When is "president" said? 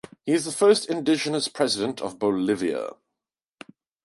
1.47-2.01